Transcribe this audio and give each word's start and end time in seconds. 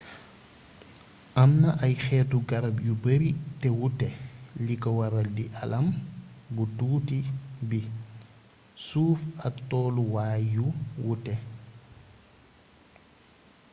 amna 1.43 1.69
ay 1.85 1.93
xétu 2.03 2.37
garab 2.49 2.75
yu 2.87 2.93
beeri 3.03 3.31
té 3.61 3.67
wuté 3.79 4.09
liko 4.65 4.89
waral 4.99 5.27
di 5.37 5.43
aalam 5.59 5.87
bu 6.53 6.63
tuuti 6.77 7.19
bi 7.69 7.79
suuf 8.87 9.19
ak 9.47 9.55
tollu 9.69 10.03
waay 10.13 10.41
yu 10.55 10.65
wuuté 11.03 11.35